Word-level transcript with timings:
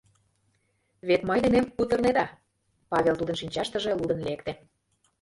Вет 1.07 1.21
мый 1.27 1.39
денем 1.43 1.65
кутырынеда»,— 1.75 2.25
Павел 2.91 3.15
тудын 3.17 3.35
шинчаштыже 3.39 3.91
лудын 3.99 4.19
лекте. 4.27 4.51